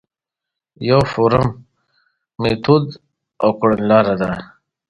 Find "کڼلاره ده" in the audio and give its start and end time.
3.59-4.31